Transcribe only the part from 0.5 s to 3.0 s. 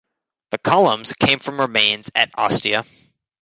columns came from remains at Ostia.